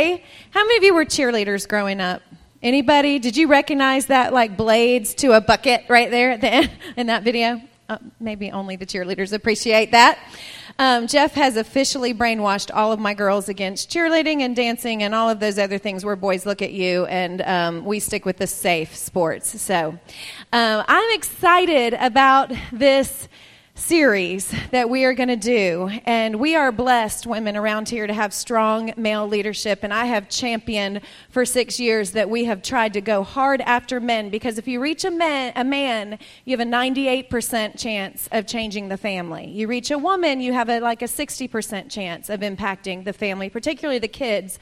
[0.00, 2.22] How many of you were cheerleaders growing up?
[2.62, 3.18] Anybody?
[3.18, 7.08] Did you recognize that like blades to a bucket right there at the end in
[7.08, 7.60] that video?
[7.86, 10.18] Uh, maybe only the cheerleaders appreciate that.
[10.78, 15.28] Um, Jeff has officially brainwashed all of my girls against cheerleading and dancing and all
[15.28, 18.46] of those other things where boys look at you, and um, we stick with the
[18.46, 19.60] safe sports.
[19.60, 19.98] So
[20.50, 23.28] uh, I'm excited about this
[23.80, 25.90] series that we are going to do.
[26.04, 29.80] And we are blessed, women around here, to have strong male leadership.
[29.82, 31.00] And I have championed
[31.30, 34.80] for six years that we have tried to go hard after men because if you
[34.80, 39.48] reach a man, a man you have a 98% chance of changing the family.
[39.48, 43.48] You reach a woman, you have a, like a 60% chance of impacting the family,
[43.48, 44.58] particularly the kids.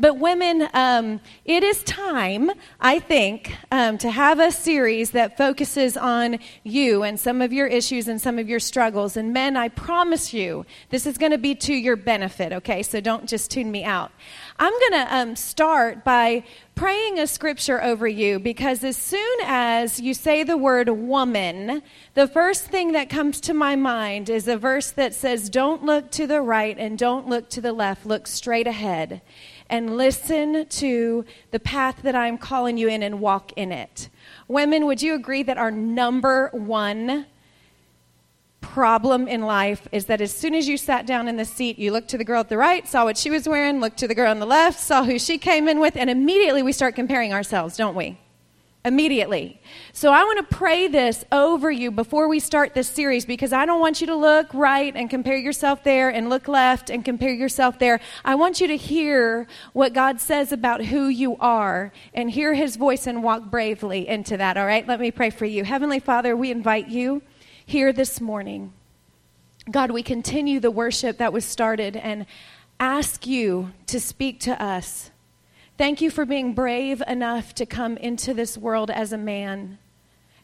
[0.00, 2.50] But women, um, it is time,
[2.80, 7.66] I think, um, to have a series that focuses on you and some of your
[7.66, 9.18] issues and some of your struggles.
[9.18, 12.82] And men, I promise you, this is going to be to your benefit, okay?
[12.82, 14.10] So don't just tune me out.
[14.58, 16.44] I'm going to um, start by
[16.74, 21.82] praying a scripture over you because as soon as you say the word woman,
[22.14, 26.10] the first thing that comes to my mind is a verse that says, Don't look
[26.12, 29.20] to the right and don't look to the left, look straight ahead
[29.70, 34.10] and listen to the path that I'm calling you in and walk in it.
[34.48, 37.26] Women, would you agree that our number one
[38.60, 41.92] problem in life is that as soon as you sat down in the seat, you
[41.92, 44.14] looked to the girl at the right, saw what she was wearing, looked to the
[44.14, 47.32] girl on the left, saw who she came in with, and immediately we start comparing
[47.32, 48.18] ourselves, don't we?
[48.84, 49.60] Immediately.
[49.92, 53.66] So I want to pray this over you before we start this series because I
[53.66, 57.32] don't want you to look right and compare yourself there and look left and compare
[57.32, 58.00] yourself there.
[58.24, 62.76] I want you to hear what God says about who you are and hear his
[62.76, 64.56] voice and walk bravely into that.
[64.56, 64.86] All right?
[64.86, 65.64] Let me pray for you.
[65.64, 67.22] Heavenly Father, we invite you
[67.66, 68.72] here this morning.
[69.70, 72.24] God, we continue the worship that was started and
[72.80, 75.10] ask you to speak to us
[75.80, 79.78] Thank you for being brave enough to come into this world as a man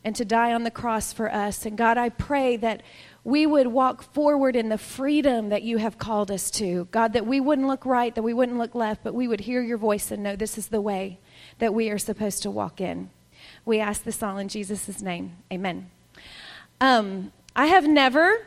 [0.02, 1.66] and to die on the cross for us.
[1.66, 2.82] And God, I pray that
[3.22, 6.88] we would walk forward in the freedom that you have called us to.
[6.90, 9.60] God, that we wouldn't look right, that we wouldn't look left, but we would hear
[9.60, 11.18] your voice and know this is the way
[11.58, 13.10] that we are supposed to walk in.
[13.66, 15.36] We ask this all in Jesus' name.
[15.52, 15.90] Amen.
[16.80, 18.46] Um, I have never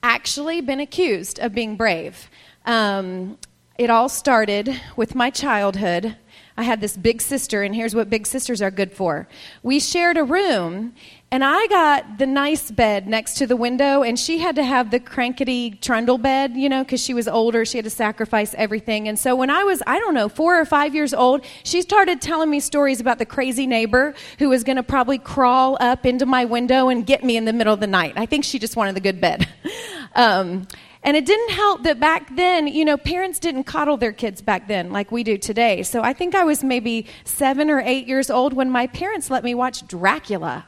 [0.00, 2.30] actually been accused of being brave.
[2.66, 3.36] Um,
[3.76, 6.16] it all started with my childhood.
[6.56, 9.26] I had this big sister, and here's what big sisters are good for.
[9.64, 10.94] We shared a room,
[11.32, 14.92] and I got the nice bed next to the window, and she had to have
[14.92, 17.64] the crankety trundle bed, you know, because she was older.
[17.64, 19.08] She had to sacrifice everything.
[19.08, 22.20] And so when I was, I don't know, four or five years old, she started
[22.20, 26.26] telling me stories about the crazy neighbor who was going to probably crawl up into
[26.26, 28.12] my window and get me in the middle of the night.
[28.14, 29.48] I think she just wanted the good bed.
[30.14, 30.68] um,
[31.04, 34.66] and it didn't help that back then, you know, parents didn't coddle their kids back
[34.66, 35.82] then like we do today.
[35.82, 39.44] So I think I was maybe seven or eight years old when my parents let
[39.44, 40.64] me watch Dracula.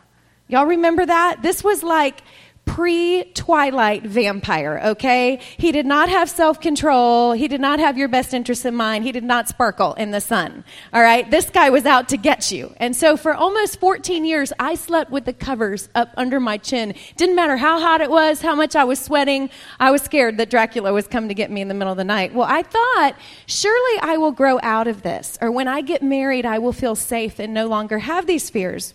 [0.49, 1.43] Y'all remember that?
[1.43, 2.21] This was like
[2.66, 5.41] pre Twilight vampire, okay?
[5.56, 7.32] He did not have self control.
[7.32, 9.04] He did not have your best interests in mind.
[9.04, 11.31] He did not sparkle in the sun, all right?
[11.31, 12.75] This guy was out to get you.
[12.76, 16.94] And so for almost 14 years, I slept with the covers up under my chin.
[17.16, 19.49] Didn't matter how hot it was, how much I was sweating.
[19.81, 22.05] I was scared that Dracula was coming to get me in the middle of the
[22.05, 22.34] night.
[22.34, 23.15] Well, I thought,
[23.47, 25.38] surely I will grow out of this.
[25.41, 28.93] Or when I get married, I will feel safe and no longer have these fears.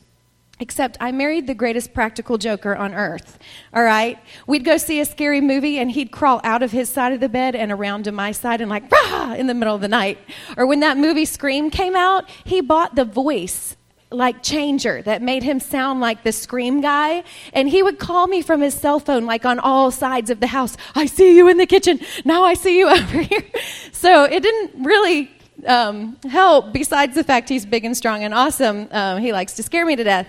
[0.62, 3.40] Except I married the greatest practical joker on earth.
[3.74, 4.20] All right?
[4.46, 7.30] We'd go see a scary movie and he'd crawl out of his side of the
[7.30, 10.20] bed and around to my side and like, rah, in the middle of the night.
[10.56, 13.76] Or when that movie Scream came out, he bought the voice
[14.12, 17.24] like changer that made him sound like the scream guy
[17.54, 20.48] and he would call me from his cell phone like on all sides of the
[20.48, 23.46] house i see you in the kitchen now i see you over here
[23.94, 25.32] so it didn't really
[25.66, 28.88] um, help besides the fact he's big and strong and awesome.
[28.92, 30.28] Um, he likes to scare me to death.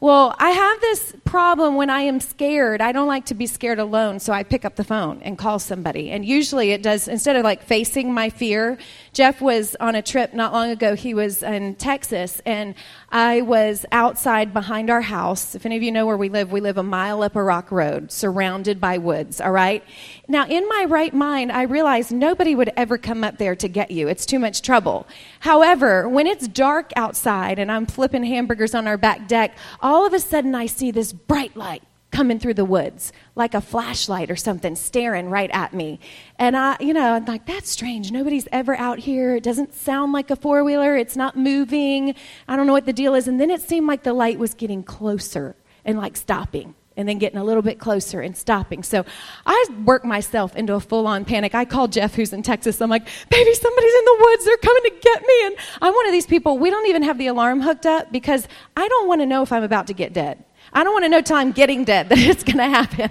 [0.00, 2.80] Well, I have this problem when I am scared.
[2.80, 5.58] I don't like to be scared alone, so I pick up the phone and call
[5.58, 6.10] somebody.
[6.10, 8.78] And usually it does, instead of like facing my fear,
[9.12, 10.94] Jeff was on a trip not long ago.
[10.94, 12.74] He was in Texas, and
[13.10, 15.54] I was outside behind our house.
[15.54, 17.72] If any of you know where we live, we live a mile up a rock
[17.72, 19.82] road, surrounded by woods, all right?
[20.28, 23.90] Now, in my right mind, I realized nobody would ever come up there to get
[23.90, 24.06] you.
[24.06, 25.08] It's too much trouble.
[25.40, 30.12] However, when it's dark outside and I'm flipping hamburgers on our back deck, all of
[30.12, 34.36] a sudden I see this bright light coming through the woods like a flashlight or
[34.36, 35.98] something staring right at me.
[36.38, 38.12] And I, you know, I'm like, that's strange.
[38.12, 39.34] Nobody's ever out here.
[39.34, 40.96] It doesn't sound like a four wheeler.
[40.96, 42.14] It's not moving.
[42.46, 43.26] I don't know what the deal is.
[43.26, 47.18] And then it seemed like the light was getting closer and like stopping and then
[47.18, 48.82] getting a little bit closer and stopping.
[48.82, 49.06] So
[49.46, 51.54] I worked myself into a full on panic.
[51.54, 52.80] I called Jeff, who's in Texas.
[52.82, 54.44] I'm like, baby, somebody's in the woods.
[54.44, 55.46] They're coming to get me.
[55.46, 58.46] And I'm one of these people, we don't even have the alarm hooked up because
[58.76, 60.44] I don't want to know if I'm about to get dead.
[60.72, 63.10] I don't want to know till I'm getting dead that it's going to happen.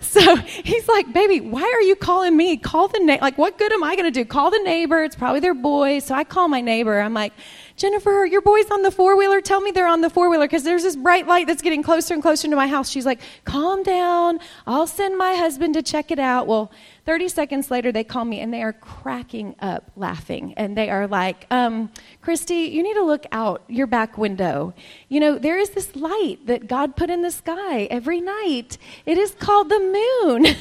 [0.00, 2.56] So he's like, baby, why are you calling me?
[2.56, 3.22] Call the neighbor.
[3.22, 4.24] Like, what good am I going to do?
[4.24, 5.02] Call the neighbor.
[5.02, 6.00] It's probably their boy.
[6.00, 7.00] So I call my neighbor.
[7.00, 7.32] I'm like,
[7.76, 9.40] Jennifer, your boy's on the four wheeler.
[9.40, 12.12] Tell me they're on the four wheeler because there's this bright light that's getting closer
[12.12, 12.90] and closer to my house.
[12.90, 14.38] She's like, calm down.
[14.66, 16.46] I'll send my husband to check it out.
[16.46, 16.70] Well,
[17.10, 20.54] 30 seconds later, they call me and they are cracking up laughing.
[20.56, 21.90] And they are like, um,
[22.20, 24.74] Christy, you need to look out your back window.
[25.08, 28.78] You know, there is this light that God put in the sky every night.
[29.06, 30.46] It is called the moon.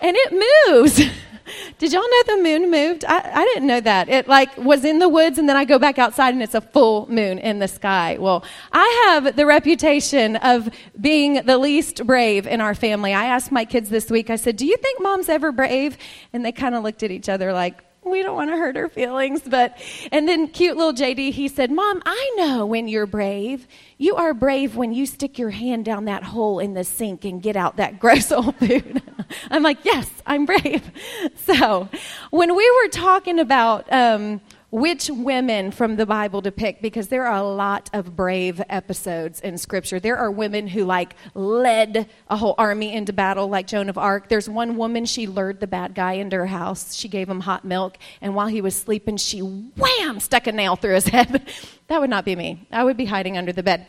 [0.00, 1.00] and it moves.
[1.78, 3.04] Did y'all know the moon moved?
[3.04, 4.08] I, I didn't know that.
[4.08, 6.60] It like was in the woods and then I go back outside and it's a
[6.60, 8.16] full moon in the sky.
[8.18, 10.68] Well, I have the reputation of
[11.00, 13.14] being the least brave in our family.
[13.14, 15.96] I asked my kids this week, I said, Do you think mom's ever brave?
[16.32, 18.88] And they kind of looked at each other like, we don't want to hurt her
[18.88, 19.76] feelings but
[20.10, 23.66] and then cute little jd he said mom i know when you're brave.
[23.98, 27.40] You are brave when you stick your hand down that hole in the sink and
[27.40, 29.02] get out that gross old food.
[29.50, 30.90] I'm like yes i'm brave.
[31.36, 31.88] So
[32.30, 34.40] when we were talking about um,
[34.72, 39.38] which women from the Bible to pick because there are a lot of brave episodes
[39.40, 40.00] in Scripture.
[40.00, 44.30] There are women who like led a whole army into battle, like Joan of Arc.
[44.30, 46.94] There's one woman, she lured the bad guy into her house.
[46.94, 50.76] She gave him hot milk, and while he was sleeping, she wham, stuck a nail
[50.76, 51.46] through his head.
[51.92, 52.66] That would not be me.
[52.72, 53.86] I would be hiding under the bed.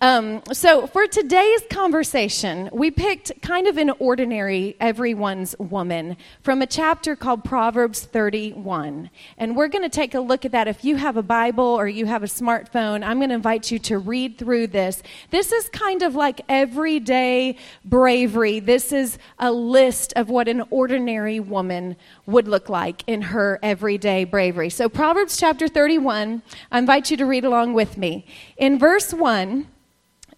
[0.00, 6.66] Um, so, for today's conversation, we picked kind of an ordinary, everyone's woman from a
[6.66, 9.08] chapter called Proverbs 31.
[9.38, 10.66] And we're going to take a look at that.
[10.66, 13.78] If you have a Bible or you have a smartphone, I'm going to invite you
[13.78, 15.00] to read through this.
[15.30, 18.58] This is kind of like everyday bravery.
[18.58, 21.94] This is a list of what an ordinary woman
[22.26, 24.70] would look like in her everyday bravery.
[24.70, 28.26] So, Proverbs chapter 31, I invite you to read along with me.
[28.56, 29.66] In verse 1,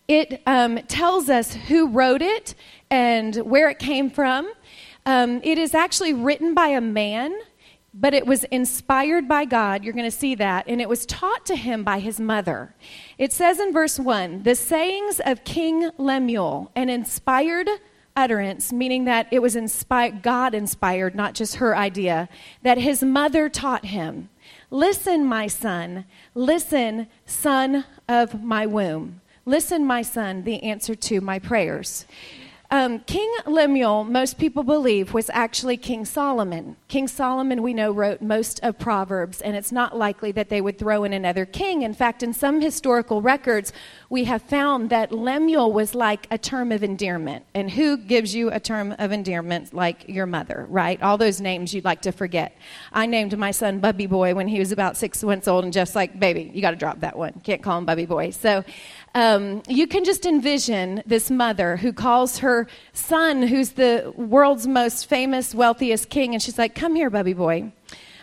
[0.08, 2.54] it um, tells us who wrote it
[2.90, 4.52] and where it came from.
[5.04, 7.34] Um, it is actually written by a man,
[7.94, 9.84] but it was inspired by God.
[9.84, 10.66] You're going to see that.
[10.68, 12.74] And it was taught to him by his mother.
[13.16, 17.68] It says in verse 1 the sayings of King Lemuel, an inspired
[18.16, 22.28] utterance, meaning that it was inspired, God inspired, not just her idea,
[22.62, 24.30] that his mother taught him.
[24.70, 26.06] Listen, my son.
[26.34, 29.20] Listen, son of my womb.
[29.44, 32.06] Listen, my son, the answer to my prayers.
[32.70, 36.76] Um, King Lemuel, most people believe, was actually King Solomon.
[36.88, 40.78] King Solomon, we know, wrote most of Proverbs, and it's not likely that they would
[40.78, 41.82] throw in another king.
[41.82, 43.72] In fact, in some historical records,
[44.10, 47.44] we have found that Lemuel was like a term of endearment.
[47.54, 51.00] And who gives you a term of endearment like your mother, right?
[51.02, 52.56] All those names you'd like to forget.
[52.92, 55.94] I named my son Bubby Boy when he was about six months old, and just
[55.94, 57.32] like, baby, you got to drop that one.
[57.44, 58.30] Can't call him Bubby Boy.
[58.30, 58.64] So
[59.16, 65.06] um, you can just envision this mother who calls her son, who's the world's most
[65.06, 67.72] famous, wealthiest king, and she's like, Come here, Bubby boy.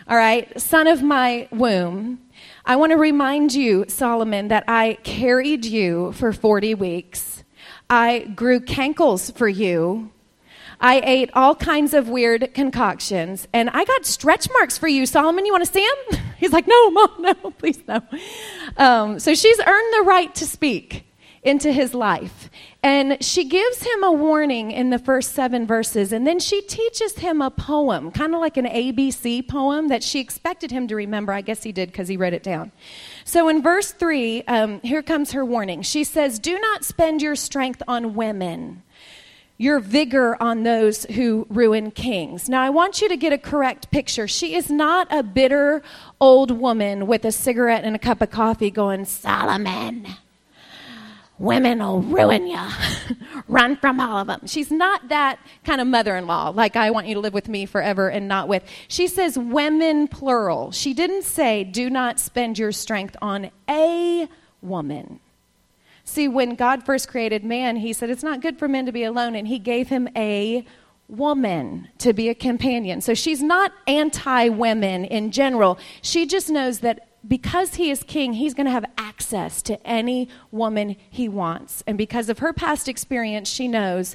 [0.06, 2.20] All right, son of my womb.
[2.64, 7.42] I want to remind you, Solomon, that I carried you for 40 weeks.
[7.90, 10.12] I grew cankles for you.
[10.84, 15.46] I ate all kinds of weird concoctions, and I got stretch marks for you, Solomon.
[15.46, 16.20] You want to see them?
[16.38, 18.02] He's like, No, mom, no, please, no.
[18.76, 21.06] Um, so she's earned the right to speak
[21.42, 22.50] into his life.
[22.82, 27.16] And she gives him a warning in the first seven verses, and then she teaches
[27.16, 31.32] him a poem, kind of like an ABC poem that she expected him to remember.
[31.32, 32.72] I guess he did because he wrote it down.
[33.24, 35.80] So in verse three, um, here comes her warning.
[35.80, 38.82] She says, Do not spend your strength on women
[39.56, 42.48] your vigor on those who ruin kings.
[42.48, 44.26] Now, I want you to get a correct picture.
[44.26, 45.82] She is not a bitter
[46.20, 50.08] old woman with a cigarette and a cup of coffee going, Solomon,
[51.38, 52.66] women will ruin you.
[53.48, 54.40] Run from all of them.
[54.46, 57.48] She's not that kind of mother in law, like I want you to live with
[57.48, 58.64] me forever and not with.
[58.88, 60.72] She says women plural.
[60.72, 64.28] She didn't say, do not spend your strength on a
[64.62, 65.20] woman.
[66.04, 69.04] See, when God first created man, he said it's not good for men to be
[69.04, 70.64] alone, and he gave him a
[71.08, 73.00] woman to be a companion.
[73.00, 75.78] So she's not anti women in general.
[76.02, 80.28] She just knows that because he is king, he's going to have access to any
[80.50, 81.82] woman he wants.
[81.86, 84.14] And because of her past experience, she knows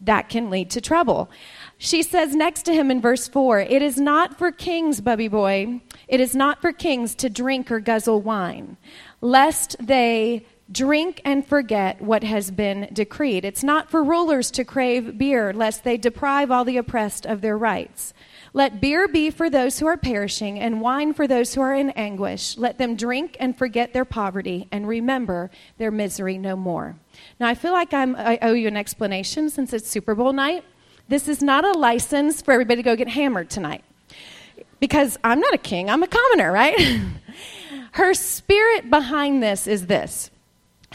[0.00, 1.30] that can lead to trouble.
[1.78, 5.80] She says next to him in verse 4 It is not for kings, Bubby boy,
[6.06, 8.76] it is not for kings to drink or guzzle wine,
[9.20, 13.44] lest they drink and forget what has been decreed.
[13.44, 17.56] It's not for rulers to crave beer, lest they deprive all the oppressed of their
[17.58, 18.14] rights.
[18.52, 21.90] Let beer be for those who are perishing, and wine for those who are in
[21.90, 22.56] anguish.
[22.56, 26.96] Let them drink and forget their poverty, and remember their misery no more.
[27.40, 30.64] Now, I feel like I'm, I owe you an explanation since it's Super Bowl night.
[31.08, 33.84] This is not a license for everybody to go get hammered tonight.
[34.80, 37.00] Because I'm not a king, I'm a commoner, right?
[37.92, 40.30] Her spirit behind this is this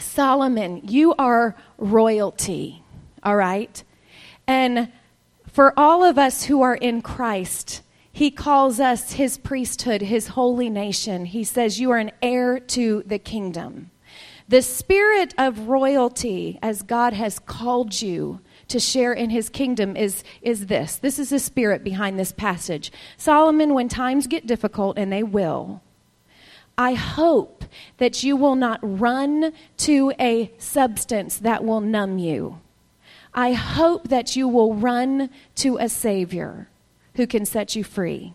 [0.00, 2.82] Solomon, you are royalty,
[3.22, 3.82] all right?
[4.46, 4.90] And
[5.46, 10.68] for all of us who are in Christ, he calls us his priesthood, his holy
[10.68, 11.24] nation.
[11.26, 13.90] He says, You are an heir to the kingdom.
[14.48, 20.24] The spirit of royalty, as God has called you to share in his kingdom, is,
[20.42, 20.96] is this.
[20.96, 22.90] This is the spirit behind this passage.
[23.16, 25.82] Solomon, when times get difficult, and they will,
[26.80, 27.66] I hope
[27.98, 32.58] that you will not run to a substance that will numb you.
[33.34, 36.70] I hope that you will run to a Savior
[37.16, 38.32] who can set you free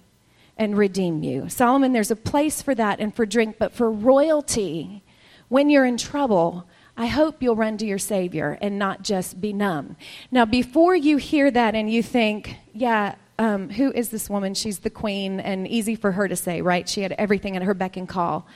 [0.59, 1.49] and redeem you.
[1.49, 5.01] Solomon, there's a place for that and for drink, but for royalty,
[5.49, 9.53] when you're in trouble, I hope you'll run to your Savior and not just be
[9.53, 9.95] numb.
[10.29, 14.53] Now, before you hear that and you think, yeah, um, who is this woman?
[14.53, 16.87] She's the queen, and easy for her to say, right?
[16.87, 18.47] She had everything at her beck and call.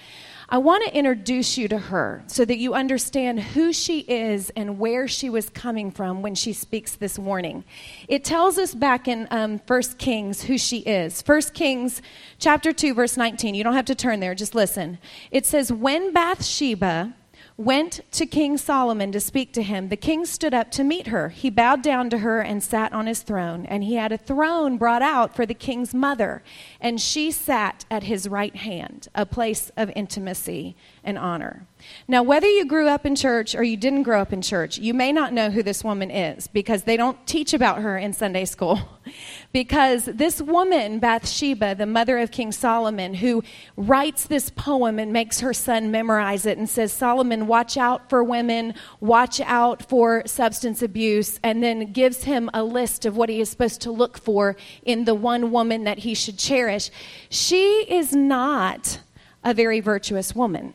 [0.52, 4.80] I want to introduce you to her so that you understand who she is and
[4.80, 7.64] where she was coming from when she speaks this warning.
[8.08, 11.22] It tells us back in um, 1 Kings who she is.
[11.22, 12.02] 1 Kings
[12.40, 13.54] chapter 2, verse 19.
[13.54, 14.98] You don't have to turn there, just listen.
[15.30, 17.14] It says, When Bathsheba
[17.60, 21.28] went to King Solomon to speak to him, the king stood up to meet her.
[21.28, 23.66] He bowed down to her and sat on his throne.
[23.66, 26.42] And he had a throne brought out for the king's mother,
[26.80, 31.66] and she sat at his right hand, a place of intimacy and honor.
[32.08, 34.94] Now, whether you grew up in church or you didn't grow up in church, you
[34.94, 38.46] may not know who this woman is because they don't teach about her in Sunday
[38.46, 38.80] school.
[39.54, 43.44] because this woman, Bathsheba, the mother of King Solomon, who
[43.78, 48.24] writes this poem and makes her son memorize it and says, Solomon, watch out for
[48.24, 53.40] women, watch out for substance abuse, and then gives him a list of what he
[53.40, 56.92] is supposed to look for in the one woman that he should cherish.
[57.30, 59.00] She is not
[59.44, 60.74] a very virtuous woman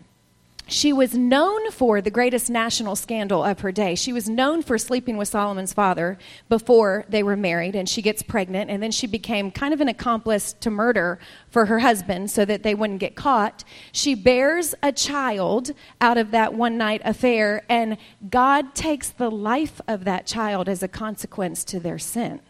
[0.67, 3.95] she was known for the greatest national scandal of her day.
[3.95, 6.17] She was known for sleeping with Solomon's father
[6.49, 9.89] before they were married, and she gets pregnant, and then she became kind of an
[9.89, 11.19] accomplice to murder
[11.51, 13.63] for her husband so that they wouldn't get caught.
[13.93, 17.99] She bears a child out of that one night affair, and
[18.31, 22.41] God takes the life of that child as a consequence to their sin.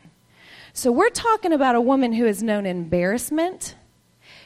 [0.73, 3.75] So we're talking about a woman who has known embarrassment,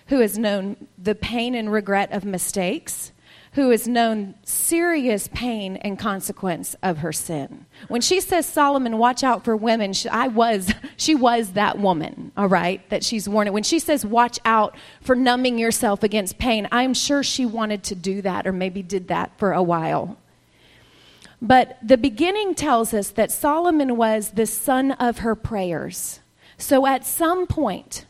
[0.07, 3.13] who has known the pain and regret of mistakes
[3.52, 7.67] who has known serious pain and consequence of her sin.
[7.88, 12.33] When she says, Solomon, watch out for women, she, I was, she was that woman,
[12.37, 13.52] all right, that she's warned.
[13.52, 17.95] When she says, watch out for numbing yourself against pain, I'm sure she wanted to
[17.95, 20.17] do that or maybe did that for a while.
[21.40, 26.21] But the beginning tells us that Solomon was the son of her prayers.
[26.57, 28.05] So at some point,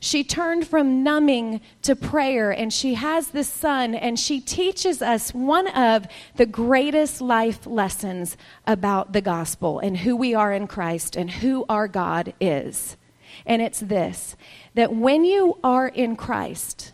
[0.00, 5.34] she turned from numbing to prayer, and she has this son, and she teaches us
[5.34, 11.16] one of the greatest life lessons about the gospel and who we are in Christ
[11.16, 12.96] and who our God is.
[13.44, 14.36] And it's this
[14.74, 16.92] that when you are in Christ,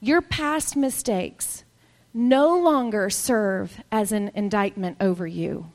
[0.00, 1.64] your past mistakes
[2.12, 5.72] no longer serve as an indictment over you,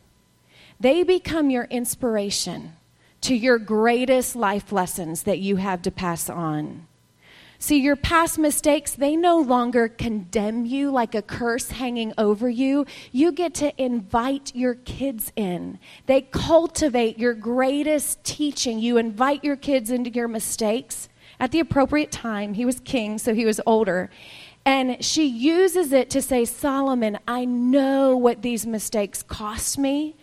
[0.79, 2.73] they become your inspiration
[3.21, 6.87] to your greatest life lessons that you have to pass on.
[7.61, 12.85] See, your past mistakes, they no longer condemn you like a curse hanging over you.
[13.11, 15.77] You get to invite your kids in.
[16.05, 18.79] They cultivate your greatest teaching.
[18.79, 22.53] You invite your kids into your mistakes at the appropriate time.
[22.53, 24.09] He was king, so he was older.
[24.65, 30.15] And she uses it to say, Solomon, I know what these mistakes cost me,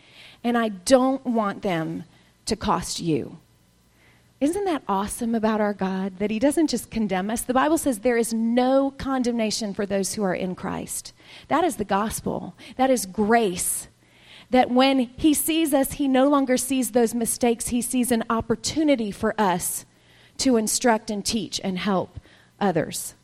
[0.42, 2.04] and I don't want them
[2.46, 3.38] to cost you.
[4.38, 7.40] Isn't that awesome about our God that He doesn't just condemn us?
[7.40, 11.14] The Bible says there is no condemnation for those who are in Christ.
[11.48, 13.88] That is the gospel, that is grace.
[14.50, 19.10] That when He sees us, He no longer sees those mistakes, He sees an opportunity
[19.10, 19.86] for us
[20.38, 22.20] to instruct and teach and help
[22.60, 23.14] others.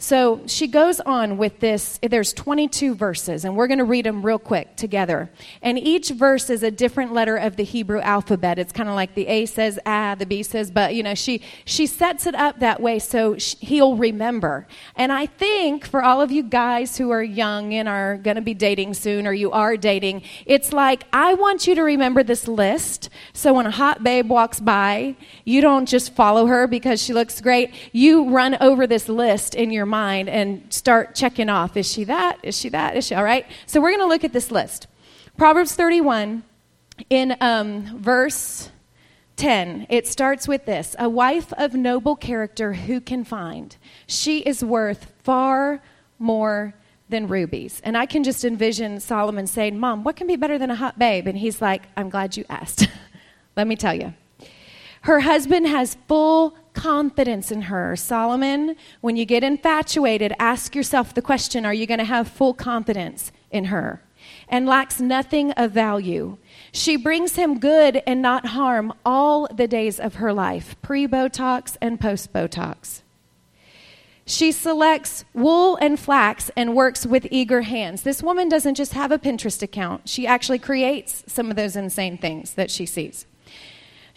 [0.00, 1.98] So she goes on with this.
[2.00, 5.28] There's 22 verses, and we're going to read them real quick together.
[5.60, 8.60] And each verse is a different letter of the Hebrew alphabet.
[8.60, 10.94] It's kind of like the A says ah, the B says but.
[10.94, 14.68] You know, she she sets it up that way so he'll remember.
[14.94, 18.40] And I think for all of you guys who are young and are going to
[18.40, 22.46] be dating soon, or you are dating, it's like I want you to remember this
[22.46, 23.10] list.
[23.32, 27.40] So when a hot babe walks by, you don't just follow her because she looks
[27.40, 27.74] great.
[27.90, 32.38] You run over this list in your mind and start checking off is she that?
[32.42, 32.96] Is she that?
[32.96, 33.46] Is she all right?
[33.66, 34.86] So we're going to look at this list.
[35.36, 36.42] Proverbs 31
[37.10, 38.70] in um, verse
[39.36, 43.76] 10, it starts with this A wife of noble character who can find?
[44.06, 45.80] She is worth far
[46.18, 46.74] more
[47.08, 47.80] than rubies.
[47.84, 50.98] And I can just envision Solomon saying, Mom, what can be better than a hot
[50.98, 51.26] babe?
[51.26, 52.88] And he's like, I'm glad you asked.
[53.56, 54.12] Let me tell you.
[55.02, 57.96] Her husband has full confidence in her.
[57.96, 62.54] Solomon, when you get infatuated, ask yourself the question are you going to have full
[62.54, 64.00] confidence in her?
[64.48, 66.38] And lacks nothing of value.
[66.70, 71.76] She brings him good and not harm all the days of her life, pre Botox
[71.80, 73.02] and post Botox.
[74.24, 78.02] She selects wool and flax and works with eager hands.
[78.02, 82.18] This woman doesn't just have a Pinterest account, she actually creates some of those insane
[82.18, 83.26] things that she sees.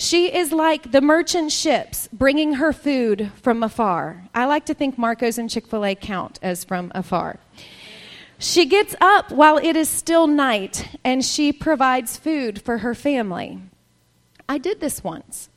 [0.02, 4.24] She is like the merchant ships bringing her food from afar.
[4.34, 7.38] I like to think Marco's and Chick fil A count as from afar.
[8.40, 13.60] She gets up while it is still night and she provides food for her family.
[14.50, 15.51] I did this once.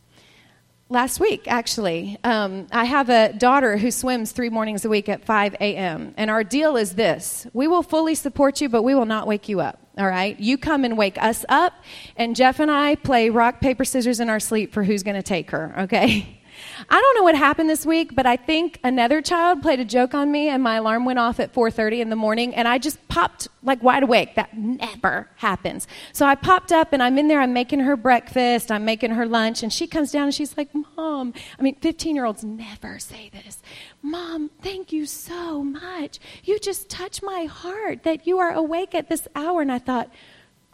[0.94, 2.18] Last week, actually.
[2.22, 6.14] Um, I have a daughter who swims three mornings a week at 5 a.m.
[6.16, 9.48] And our deal is this we will fully support you, but we will not wake
[9.48, 10.38] you up all right?
[10.40, 11.72] You come and wake us up,
[12.16, 15.22] and Jeff and I play rock, paper, scissors in our sleep for who's going to
[15.22, 16.40] take her, okay?
[16.88, 20.14] I don't know what happened this week, but I think another child played a joke
[20.14, 23.06] on me and my alarm went off at 4:30 in the morning and I just
[23.08, 24.34] popped like wide awake.
[24.34, 25.86] That never happens.
[26.12, 29.26] So I popped up and I'm in there I'm making her breakfast, I'm making her
[29.26, 33.62] lunch and she comes down and she's like, "Mom, I mean 15-year-olds never say this.
[34.02, 36.18] Mom, thank you so much.
[36.44, 40.10] You just touch my heart that you are awake at this hour." And I thought,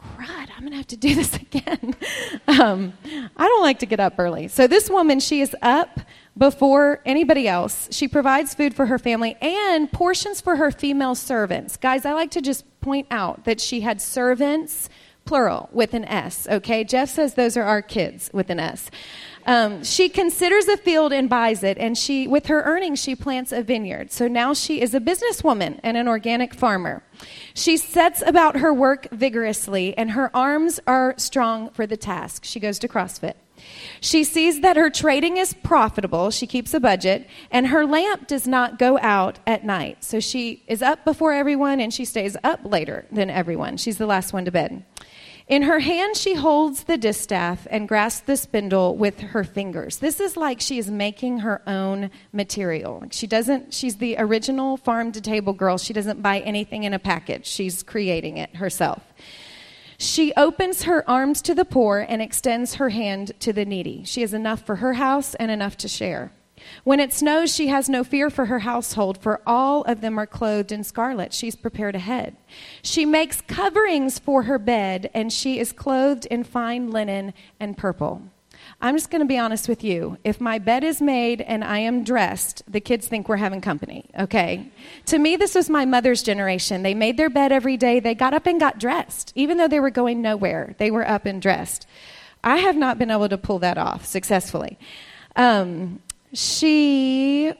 [0.00, 1.95] crud, I'm going to have to do this again.
[2.49, 2.92] um,
[3.37, 4.49] I don't like to get up early.
[4.49, 6.00] So, this woman, she is up
[6.37, 7.88] before anybody else.
[7.90, 11.76] She provides food for her family and portions for her female servants.
[11.76, 14.89] Guys, I like to just point out that she had servants,
[15.25, 16.82] plural, with an S, okay?
[16.84, 18.91] Jeff says those are our kids with an S.
[19.46, 23.52] Um, she considers a field and buys it, and she, with her earnings, she plants
[23.52, 24.12] a vineyard.
[24.12, 27.02] So now she is a businesswoman and an organic farmer.
[27.54, 32.44] She sets about her work vigorously, and her arms are strong for the task.
[32.44, 33.34] She goes to CrossFit.
[34.00, 36.30] She sees that her trading is profitable.
[36.30, 40.02] She keeps a budget, and her lamp does not go out at night.
[40.02, 43.76] So she is up before everyone, and she stays up later than everyone.
[43.76, 44.84] She's the last one to bed.
[45.50, 49.97] In her hand, she holds the distaff and grasps the spindle with her fingers.
[49.97, 53.02] This is like she is making her own material.
[53.10, 55.76] She doesn't, she's the original farm to table girl.
[55.76, 59.02] She doesn't buy anything in a package, she's creating it herself.
[59.99, 64.04] She opens her arms to the poor and extends her hand to the needy.
[64.04, 66.30] She has enough for her house and enough to share.
[66.84, 70.26] When it snows, she has no fear for her household, for all of them are
[70.26, 71.32] clothed in scarlet.
[71.32, 72.36] She's prepared ahead.
[72.82, 78.23] She makes coverings for her bed, and she is clothed in fine linen and purple.
[78.80, 80.16] I'm just going to be honest with you.
[80.25, 84.08] If my bed is made and I am dressed, the kids think we're having company,
[84.18, 84.70] okay?
[85.06, 86.82] To me, this was my mother's generation.
[86.82, 89.32] They made their bed every day, they got up and got dressed.
[89.34, 91.86] Even though they were going nowhere, they were up and dressed.
[92.42, 94.78] I have not been able to pull that off successfully.
[95.36, 96.00] Um,
[96.32, 97.52] she,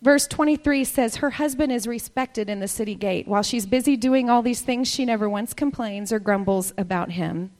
[0.00, 3.28] verse 23 says, her husband is respected in the city gate.
[3.28, 7.50] While she's busy doing all these things, she never once complains or grumbles about him.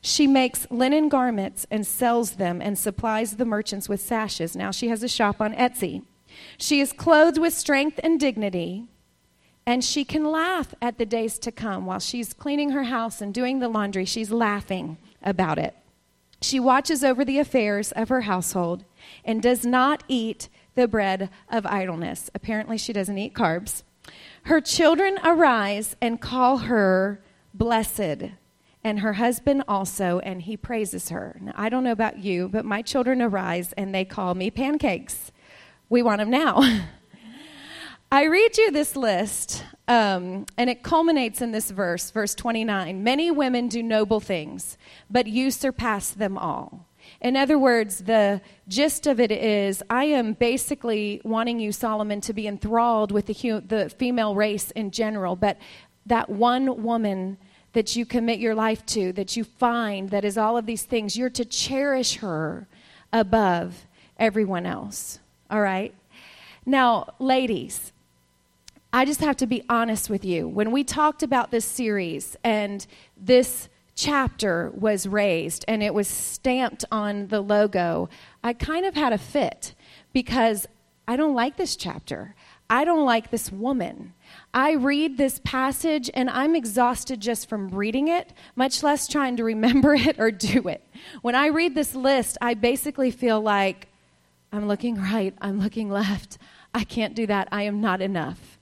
[0.00, 4.54] She makes linen garments and sells them and supplies the merchants with sashes.
[4.54, 6.02] Now she has a shop on Etsy.
[6.58, 8.84] She is clothed with strength and dignity,
[9.64, 11.86] and she can laugh at the days to come.
[11.86, 15.74] While she's cleaning her house and doing the laundry, she's laughing about it.
[16.40, 18.84] She watches over the affairs of her household
[19.24, 22.30] and does not eat the bread of idleness.
[22.34, 23.82] Apparently, she doesn't eat carbs.
[24.44, 27.22] Her children arise and call her
[27.52, 28.32] blessed,
[28.84, 31.36] and her husband also, and he praises her.
[31.40, 35.32] Now, I don't know about you, but my children arise and they call me pancakes.
[35.88, 36.62] We want them now.
[38.12, 43.02] I read you this list, um, and it culminates in this verse, verse 29.
[43.02, 44.76] Many women do noble things,
[45.10, 46.86] but you surpass them all.
[47.20, 52.32] In other words, the gist of it is I am basically wanting you, Solomon, to
[52.32, 55.56] be enthralled with the, hu- the female race in general, but
[56.04, 57.38] that one woman
[57.74, 61.16] that you commit your life to, that you find that is all of these things,
[61.16, 62.66] you're to cherish her
[63.12, 63.86] above
[64.18, 65.20] everyone else.
[65.50, 65.94] All right?
[66.64, 67.92] Now, ladies,
[68.96, 70.48] I just have to be honest with you.
[70.48, 76.82] When we talked about this series and this chapter was raised and it was stamped
[76.90, 78.08] on the logo,
[78.42, 79.74] I kind of had a fit
[80.14, 80.66] because
[81.06, 82.34] I don't like this chapter.
[82.70, 84.14] I don't like this woman.
[84.54, 89.44] I read this passage and I'm exhausted just from reading it, much less trying to
[89.44, 90.82] remember it or do it.
[91.20, 93.88] When I read this list, I basically feel like
[94.52, 96.38] I'm looking right, I'm looking left.
[96.72, 97.48] I can't do that.
[97.52, 98.55] I am not enough.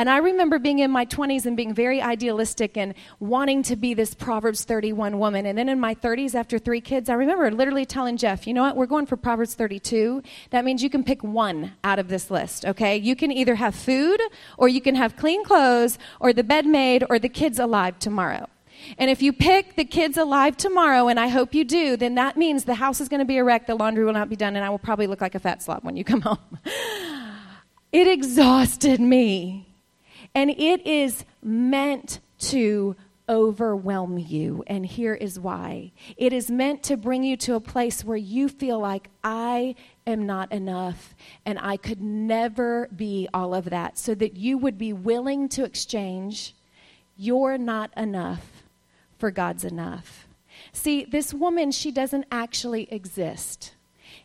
[0.00, 3.92] And I remember being in my 20s and being very idealistic and wanting to be
[3.92, 5.44] this Proverbs 31 woman.
[5.44, 8.62] And then in my 30s, after three kids, I remember literally telling Jeff, you know
[8.62, 10.22] what, we're going for Proverbs 32.
[10.52, 12.96] That means you can pick one out of this list, okay?
[12.96, 14.18] You can either have food,
[14.56, 18.48] or you can have clean clothes, or the bed made, or the kids alive tomorrow.
[18.96, 22.38] And if you pick the kids alive tomorrow, and I hope you do, then that
[22.38, 24.56] means the house is going to be a wreck, the laundry will not be done,
[24.56, 26.58] and I will probably look like a fat slob when you come home.
[27.92, 29.66] it exhausted me.
[30.34, 32.96] And it is meant to
[33.28, 34.64] overwhelm you.
[34.66, 38.48] And here is why it is meant to bring you to a place where you
[38.48, 41.14] feel like, I am not enough
[41.46, 45.64] and I could never be all of that, so that you would be willing to
[45.64, 46.54] exchange
[47.16, 48.64] you're not enough
[49.18, 50.26] for God's enough.
[50.72, 53.74] See, this woman, she doesn't actually exist.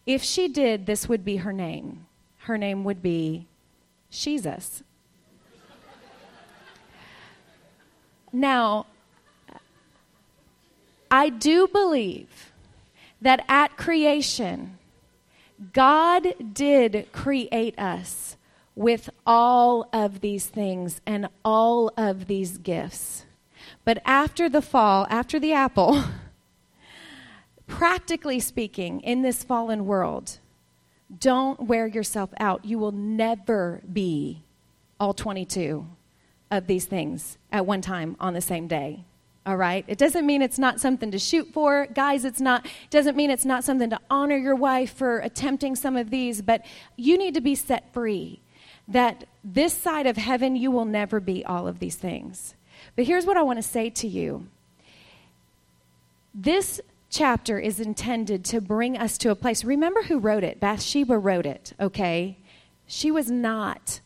[0.05, 2.05] If she did, this would be her name.
[2.39, 3.47] Her name would be
[4.09, 4.81] Jesus.
[8.35, 8.87] Now,
[11.09, 12.51] I do believe
[13.21, 14.77] that at creation,
[15.71, 18.35] God did create us
[18.75, 23.25] with all of these things and all of these gifts.
[23.85, 26.03] But after the fall, after the apple,
[27.67, 30.39] practically speaking, in this fallen world,
[31.21, 32.65] don't wear yourself out.
[32.65, 34.43] You will never be
[34.99, 35.87] all 22
[36.51, 39.03] of these things at one time on the same day.
[39.45, 39.86] All right?
[39.88, 41.88] It doesn't mean it's not something to shoot for.
[41.93, 45.95] Guys, it's not doesn't mean it's not something to honor your wife for attempting some
[45.95, 48.39] of these, but you need to be set free
[48.88, 52.55] that this side of heaven you will never be all of these things.
[52.95, 54.47] But here's what I want to say to you.
[56.34, 59.63] This chapter is intended to bring us to a place.
[59.63, 60.60] Remember who wrote it?
[60.60, 62.38] Bathsheba wrote it, okay?
[62.88, 64.01] She was not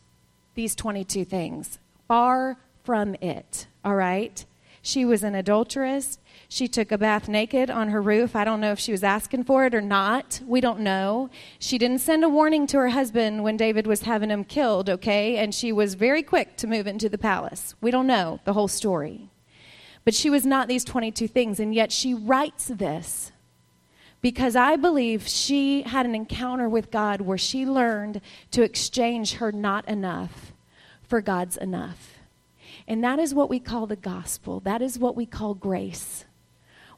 [0.54, 1.78] these 22 things
[2.10, 4.44] far from it, all right?
[4.82, 6.18] She was an adulteress.
[6.48, 8.34] She took a bath naked on her roof.
[8.34, 10.40] I don't know if she was asking for it or not.
[10.44, 11.30] We don't know.
[11.60, 15.36] She didn't send a warning to her husband when David was having him killed, okay?
[15.36, 17.76] And she was very quick to move into the palace.
[17.80, 19.30] We don't know the whole story.
[20.04, 23.30] But she was not these 22 things, and yet she writes this
[24.20, 28.20] because I believe she had an encounter with God where she learned
[28.50, 30.49] to exchange her not enough
[31.10, 32.14] for God's enough.
[32.88, 34.60] And that is what we call the gospel.
[34.60, 36.24] That is what we call grace,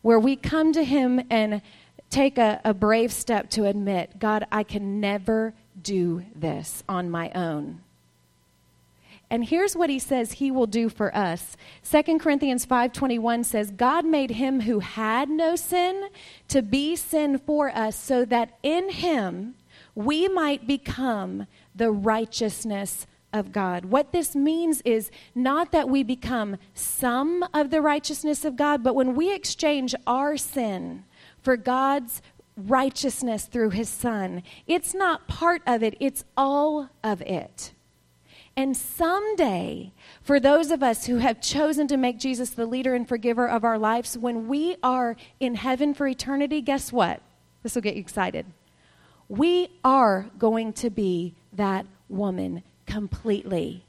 [0.02, 1.62] where we come to Him and
[2.10, 7.30] take a, a brave step to admit, God, I can never do this on my
[7.34, 7.80] own.
[9.30, 11.56] And here's what he says he will do for us.
[11.90, 16.10] 2 Corinthians 5:21 says, "God made him who had no sin
[16.48, 19.54] to be sin for us so that in him
[19.94, 23.86] we might become the righteousness of God.
[23.86, 28.94] What this means is not that we become some of the righteousness of God, but
[28.94, 31.04] when we exchange our sin
[31.40, 32.22] for God's
[32.56, 37.72] righteousness through his son, it's not part of it, it's all of it.
[38.54, 39.92] And someday,
[40.22, 43.64] for those of us who have chosen to make Jesus the leader and forgiver of
[43.64, 47.22] our lives, when we are in heaven for eternity, guess what?
[47.62, 48.44] This will get you excited.
[49.28, 53.84] We are going to be that woman completely.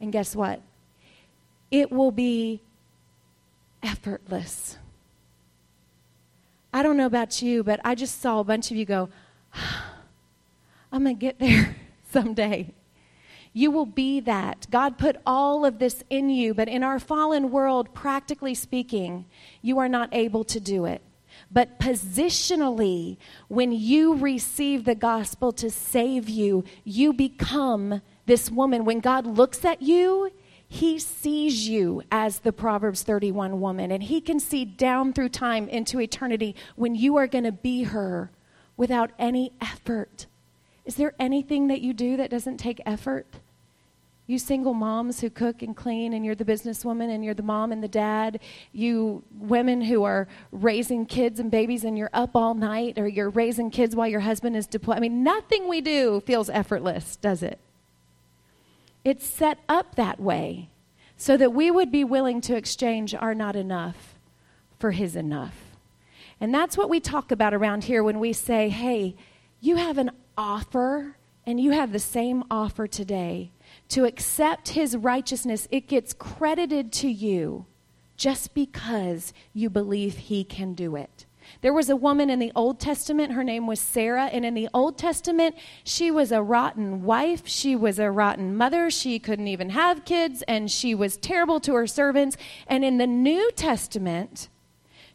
[0.00, 0.60] And guess what?
[1.70, 2.60] It will be
[3.82, 4.76] effortless.
[6.72, 9.08] I don't know about you, but I just saw a bunch of you go,
[10.92, 11.76] I'm going to get there
[12.10, 12.74] someday.
[13.52, 14.66] You will be that.
[14.70, 19.26] God put all of this in you, but in our fallen world, practically speaking,
[19.60, 21.02] you are not able to do it.
[21.50, 23.18] But positionally,
[23.48, 29.64] when you receive the gospel to save you, you become this woman, when God looks
[29.64, 30.30] at you,
[30.68, 35.68] He sees you as the Proverbs 31 woman, and He can see down through time
[35.68, 38.30] into eternity when you are going to be her
[38.76, 40.26] without any effort.
[40.84, 43.26] Is there anything that you do that doesn't take effort?
[44.26, 47.72] You single moms who cook and clean, and you're the businesswoman, and you're the mom
[47.72, 48.40] and the dad.
[48.72, 53.30] You women who are raising kids and babies, and you're up all night, or you're
[53.30, 54.96] raising kids while your husband is deployed.
[54.96, 57.58] I mean, nothing we do feels effortless, does it?
[59.04, 60.70] It's set up that way
[61.16, 64.18] so that we would be willing to exchange our not enough
[64.78, 65.76] for his enough.
[66.40, 69.14] And that's what we talk about around here when we say, hey,
[69.60, 73.52] you have an offer, and you have the same offer today
[73.88, 77.66] to accept his righteousness, it gets credited to you
[78.16, 81.26] just because you believe he can do it.
[81.62, 84.68] There was a woman in the Old Testament, her name was Sarah, and in the
[84.74, 89.70] Old Testament, she was a rotten wife, she was a rotten mother, she couldn't even
[89.70, 92.36] have kids, and she was terrible to her servants.
[92.66, 94.48] And in the New Testament,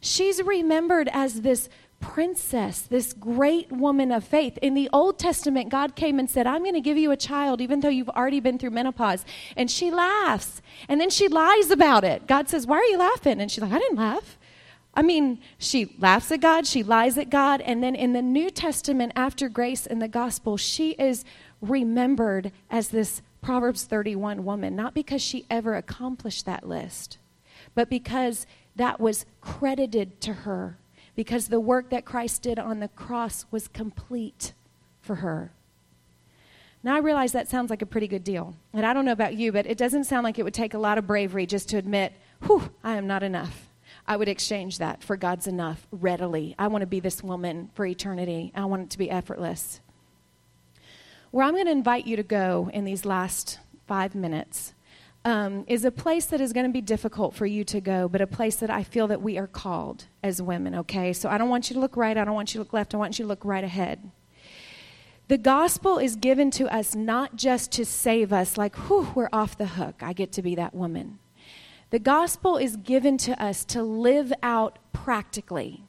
[0.00, 1.68] she's remembered as this
[2.00, 4.56] princess, this great woman of faith.
[4.62, 7.60] In the Old Testament, God came and said, I'm going to give you a child,
[7.60, 9.26] even though you've already been through menopause.
[9.54, 10.62] And she laughs.
[10.88, 12.26] And then she lies about it.
[12.26, 13.40] God says, Why are you laughing?
[13.40, 14.38] And she's like, I didn't laugh.
[14.98, 17.60] I mean, she laughs at God, she lies at God.
[17.60, 21.24] And then in the New Testament, after grace and the gospel, she is
[21.60, 27.18] remembered as this Proverbs 31 woman, not because she ever accomplished that list,
[27.76, 30.78] but because that was credited to her
[31.14, 34.52] because the work that Christ did on the cross was complete
[35.00, 35.52] for her.
[36.82, 38.56] Now, I realize that sounds like a pretty good deal.
[38.72, 40.78] And I don't know about you, but it doesn't sound like it would take a
[40.78, 43.67] lot of bravery just to admit, whew, I am not enough.
[44.08, 46.54] I would exchange that for God's enough readily.
[46.58, 48.50] I want to be this woman for eternity.
[48.54, 49.80] I want it to be effortless.
[51.30, 54.72] Where I'm going to invite you to go in these last five minutes
[55.26, 58.22] um, is a place that is going to be difficult for you to go, but
[58.22, 61.12] a place that I feel that we are called as women, okay?
[61.12, 62.94] So I don't want you to look right, I don't want you to look left,
[62.94, 64.10] I want you to look right ahead.
[65.26, 69.58] The gospel is given to us not just to save us, like, whew, we're off
[69.58, 69.96] the hook.
[70.00, 71.18] I get to be that woman.
[71.90, 75.84] The gospel is given to us to live out practically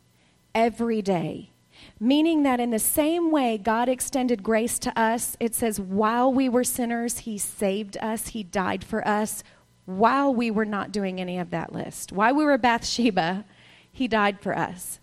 [0.56, 1.52] every day
[2.00, 6.50] Meaning that in the same way God extended grace to us, it says, while we
[6.50, 9.44] were sinners, He saved us, He died for us,
[9.86, 12.12] while we were not doing any of that list.
[12.12, 13.46] While we were Bathsheba,
[13.92, 15.00] He died for us.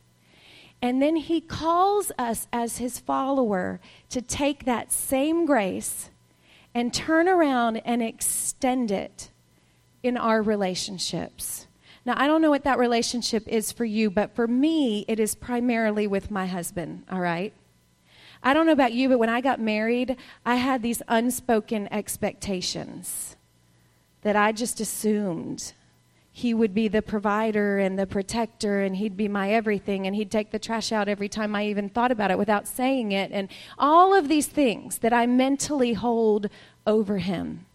[0.81, 3.81] And then He calls us as His follower
[4.11, 6.11] to take that same grace
[6.75, 9.31] and turn around and extend it
[10.07, 11.67] in our relationships.
[12.05, 15.35] Now, I don't know what that relationship is for you, but for me, it is
[15.35, 17.53] primarily with my husband, all right?
[18.43, 23.37] I don't know about you, but when I got married, I had these unspoken expectations
[24.23, 25.73] that I just assumed
[26.33, 30.31] he would be the provider and the protector and he'd be my everything and he'd
[30.31, 33.49] take the trash out every time I even thought about it without saying it and
[33.79, 36.49] all of these things that I mentally hold
[36.87, 37.66] over him.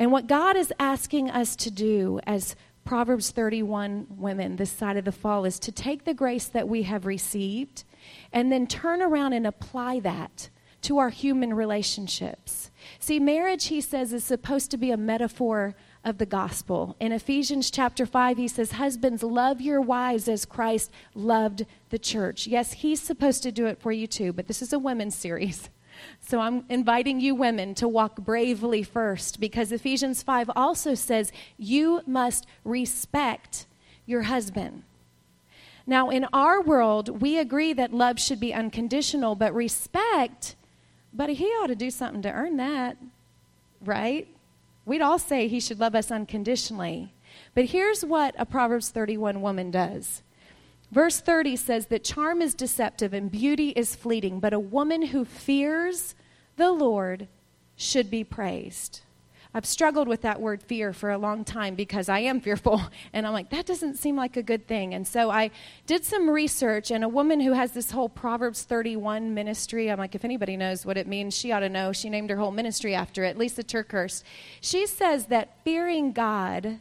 [0.00, 5.04] And what God is asking us to do as Proverbs 31 women this side of
[5.04, 7.84] the fall is to take the grace that we have received
[8.32, 10.48] and then turn around and apply that
[10.80, 12.70] to our human relationships.
[12.98, 16.96] See, marriage, he says, is supposed to be a metaphor of the gospel.
[16.98, 22.46] In Ephesians chapter 5, he says, Husbands, love your wives as Christ loved the church.
[22.46, 25.68] Yes, he's supposed to do it for you too, but this is a women's series.
[26.20, 32.02] So I'm inviting you women to walk bravely first because Ephesians 5 also says you
[32.06, 33.66] must respect
[34.06, 34.84] your husband.
[35.86, 40.54] Now, in our world, we agree that love should be unconditional, but respect,
[41.12, 42.96] but he ought to do something to earn that,
[43.84, 44.28] right?
[44.84, 47.12] We'd all say he should love us unconditionally.
[47.54, 50.22] But here's what a Proverbs 31 woman does
[50.90, 55.24] Verse 30 says that charm is deceptive and beauty is fleeting, but a woman who
[55.24, 56.14] fears
[56.56, 57.28] the Lord
[57.76, 59.00] should be praised.
[59.52, 62.80] I've struggled with that word fear for a long time because I am fearful.
[63.12, 64.94] And I'm like, that doesn't seem like a good thing.
[64.94, 65.50] And so I
[65.86, 70.14] did some research, and a woman who has this whole Proverbs 31 ministry, I'm like,
[70.14, 71.92] if anybody knows what it means, she ought to know.
[71.92, 74.22] She named her whole ministry after it, Lysa TerKeurst.
[74.60, 76.78] She says that fearing God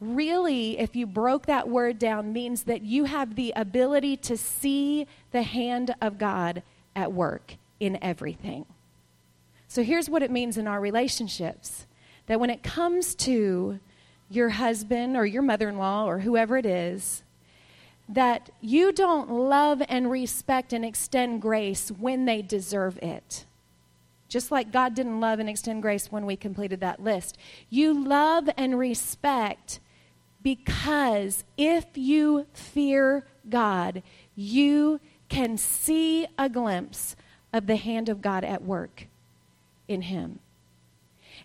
[0.00, 5.06] really, if you broke that word down, means that you have the ability to see
[5.32, 6.62] the hand of God
[6.94, 8.66] at work in everything.
[9.66, 11.86] So here's what it means in our relationships
[12.26, 13.80] that when it comes to
[14.30, 17.22] your husband or your mother in law or whoever it is,
[18.08, 23.44] that you don't love and respect and extend grace when they deserve it.
[24.28, 27.38] just like God didn't love and extend grace when we completed that list.
[27.70, 29.80] You love and respect
[30.42, 34.02] because if you fear God,
[34.34, 37.16] you can see a glimpse
[37.52, 39.06] of the hand of God at work
[39.86, 40.38] in Him.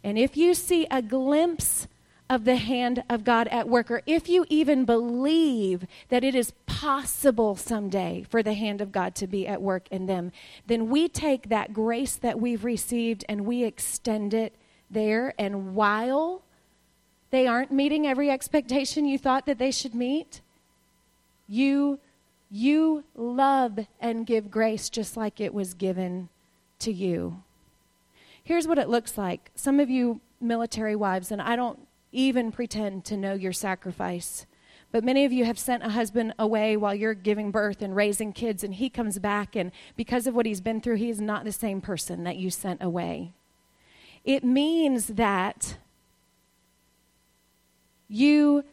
[0.04, 1.88] And if you see a glimpse
[2.30, 6.52] of the hand of God at work, or if you even believe that it is
[6.66, 10.32] possible someday for the hand of God to be at work in them,
[10.68, 14.56] then we take that grace that we've received and we extend it
[14.90, 15.34] there.
[15.38, 16.44] And while
[17.34, 20.42] they aren't meeting every expectation you thought that they should meet,
[21.48, 22.00] you
[22.52, 26.30] you love and give grace just like it was given
[26.78, 27.42] to you.
[28.44, 29.50] Here's what it looks like.
[29.56, 31.80] Some of you military wives, and I don't
[32.12, 34.46] even pretend to know your sacrifice.
[34.92, 38.32] But many of you have sent a husband away while you're giving birth and raising
[38.32, 41.46] kids, and he comes back, and because of what he's been through, he is not
[41.46, 43.34] the same person that you sent away.
[44.24, 45.78] It means that
[48.14, 48.64] you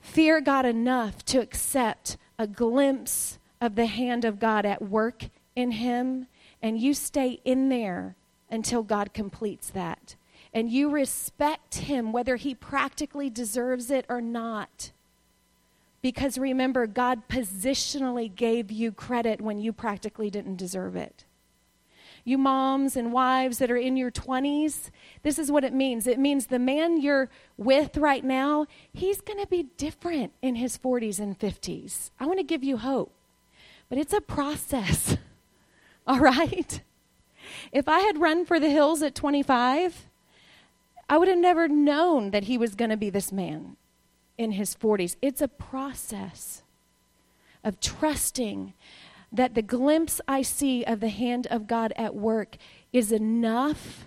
[0.00, 5.72] fear God enough to accept a glimpse of the hand of God at work in
[5.72, 6.26] him,
[6.62, 8.16] and you stay in there
[8.50, 10.16] until God completes that
[10.52, 14.90] and you respect him whether he practically deserves it or not.
[16.02, 21.24] Because remember, God positionally gave you credit when you practically didn't deserve it.
[22.30, 24.90] You moms and wives that are in your 20s,
[25.24, 26.06] this is what it means.
[26.06, 30.78] It means the man you're with right now, he's going to be different in his
[30.78, 32.12] 40s and 50s.
[32.20, 33.12] I want to give you hope,
[33.88, 35.16] but it's a process,
[36.06, 36.80] all right?
[37.72, 40.06] If I had run for the hills at 25,
[41.08, 43.76] I would have never known that he was going to be this man
[44.38, 45.16] in his 40s.
[45.20, 46.62] It's a process
[47.64, 48.74] of trusting
[49.32, 52.56] that the glimpse I see of the hand of God at work
[52.92, 54.06] is enough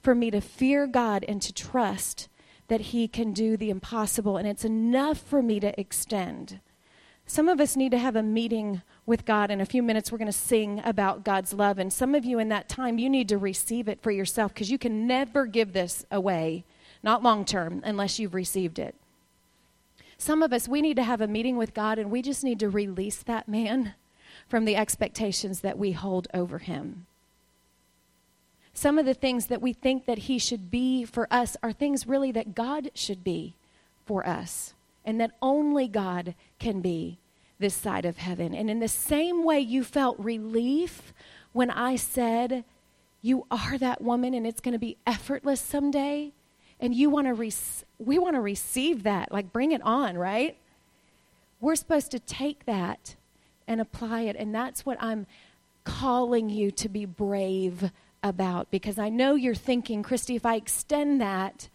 [0.00, 2.28] for me to fear God and to trust
[2.68, 4.36] that He can do the impossible.
[4.36, 6.60] And it's enough for me to extend.
[7.26, 9.50] Some of us need to have a meeting with God.
[9.50, 11.78] In a few minutes, we're going to sing about God's love.
[11.78, 14.70] And some of you in that time, you need to receive it for yourself because
[14.70, 16.64] you can never give this away,
[17.02, 18.94] not long term, unless you've received it.
[20.18, 22.60] Some of us, we need to have a meeting with God and we just need
[22.60, 23.94] to release that man
[24.48, 27.06] from the expectations that we hold over him.
[28.74, 32.06] Some of the things that we think that he should be for us are things
[32.06, 33.54] really that God should be
[34.06, 34.74] for us
[35.04, 37.18] and that only God can be
[37.58, 38.54] this side of heaven.
[38.54, 41.12] And in the same way you felt relief
[41.52, 42.64] when I said,
[43.20, 46.32] You are that woman and it's going to be effortless someday,
[46.80, 47.52] and you want to, re-
[47.98, 50.56] we want to receive that, like bring it on, right?
[51.60, 53.14] We're supposed to take that
[53.66, 54.36] and apply it.
[54.36, 55.26] And that's what I'm
[55.84, 57.90] calling you to be brave
[58.22, 61.68] about because I know you're thinking, Christy, if I extend that,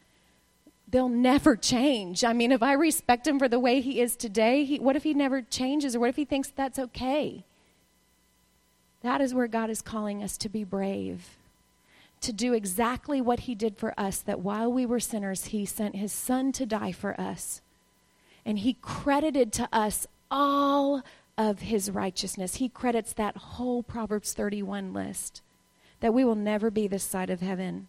[0.88, 2.23] they'll never change.
[2.23, 5.04] I mean, if I respect him for the way he is today, he, what if
[5.04, 7.43] he never changes or what if he thinks that's okay?
[9.02, 11.38] That is where God is calling us to be brave,
[12.21, 15.95] to do exactly what he did for us, that while we were sinners, he sent
[15.95, 17.62] his son to die for us.
[18.45, 21.04] And he credited to us all
[21.38, 22.56] of his righteousness.
[22.56, 25.41] He credits that whole Proverbs 31 list
[26.00, 27.88] that we will never be this side of heaven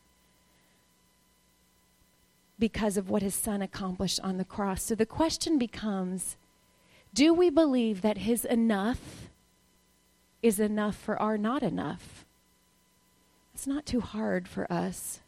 [2.59, 4.83] because of what his son accomplished on the cross.
[4.83, 6.37] So the question becomes
[7.15, 9.31] do we believe that his enough
[10.43, 12.27] is enough for our not enough?
[13.55, 15.21] It's not too hard for us.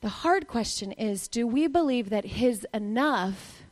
[0.00, 3.62] The hard question is do we believe that his enough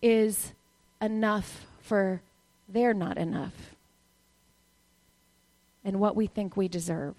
[0.00, 0.52] is
[1.00, 2.20] enough for
[2.68, 3.74] their not enough
[5.84, 7.14] and what we think we deserve?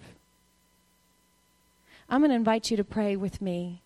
[2.08, 3.82] I'm going to invite you to pray with me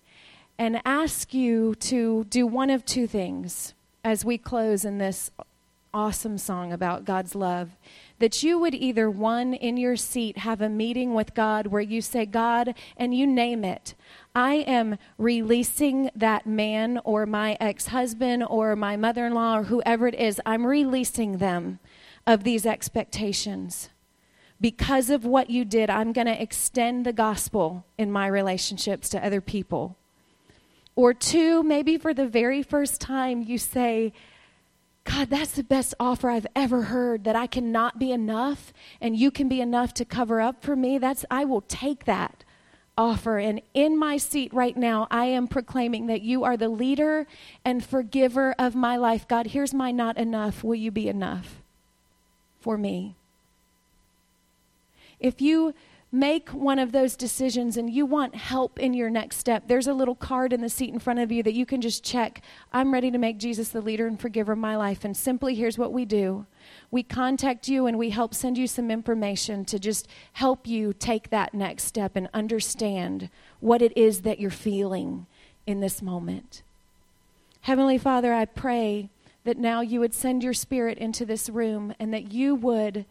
[0.59, 5.31] and ask you to do one of two things as we close in this
[5.95, 7.71] awesome song about God's love.
[8.19, 12.03] That you would either, one, in your seat, have a meeting with God where you
[12.03, 13.95] say, God, and you name it.
[14.35, 19.63] I am releasing that man or my ex husband or my mother in law or
[19.65, 20.41] whoever it is.
[20.45, 21.79] I'm releasing them
[22.27, 23.91] of these expectations.
[24.61, 29.25] Because of what you did, I'm going to extend the gospel in my relationships to
[29.25, 29.97] other people.
[30.97, 34.13] Or two, maybe for the very first time, you say,
[35.05, 39.31] God, that's the best offer I've ever heard that I cannot be enough and you
[39.31, 40.99] can be enough to cover up for me.
[40.99, 42.43] That's I will take that
[42.97, 47.27] offer and in my seat right now I am proclaiming that you are the leader
[47.65, 49.29] and forgiver of my life.
[49.29, 50.65] God, here's my not enough.
[50.65, 51.63] Will you be enough
[52.61, 53.15] for me?
[55.21, 55.75] If you
[56.15, 59.93] make one of those decisions and you want help in your next step, there's a
[59.93, 62.41] little card in the seat in front of you that you can just check.
[62.73, 65.05] I'm ready to make Jesus the leader and forgiver of my life.
[65.05, 66.47] And simply, here's what we do
[66.89, 71.31] we contact you and we help send you some information to just help you take
[71.31, 75.27] that next step and understand what it is that you're feeling
[75.67, 76.63] in this moment.
[77.63, 79.09] Heavenly Father, I pray
[79.43, 83.05] that now you would send your spirit into this room and that you would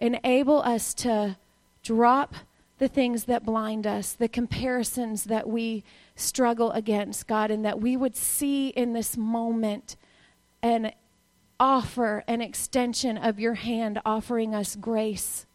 [0.00, 1.36] enable us to
[1.82, 2.34] drop
[2.78, 5.84] the things that blind us, the comparisons that we
[6.16, 9.96] struggle against, God, and that we would see in this moment
[10.62, 10.92] an
[11.60, 15.46] offer, an extension of your hand, offering us grace,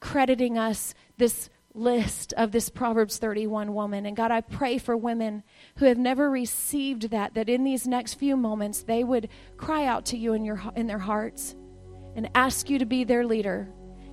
[0.00, 4.04] crediting us this list of this Proverbs 31 woman.
[4.04, 5.44] And God, I pray for women
[5.76, 10.06] who have never received that, that in these next few moments they would cry out
[10.06, 11.54] to you in, your, in their hearts
[12.16, 13.68] and ask you to be their leader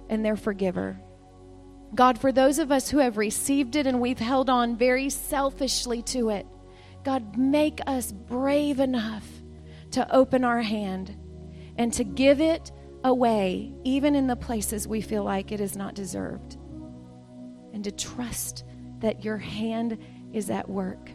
[0.09, 0.99] and their forgiver.
[1.93, 6.01] God, for those of us who have received it and we've held on very selfishly
[6.03, 6.45] to it,
[7.03, 9.25] God, make us brave enough
[9.91, 11.15] to open our hand
[11.77, 12.71] and to give it
[13.03, 16.57] away, even in the places we feel like it is not deserved,
[17.73, 18.63] and to trust
[18.99, 19.97] that your hand
[20.33, 21.11] is at work.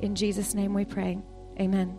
[0.00, 1.18] In Jesus' name we pray.
[1.58, 1.98] Amen.